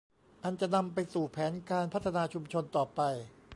[0.43, 3.01] อันจะนำไปสู่แผนการพัฒนาชุมชนต่อไป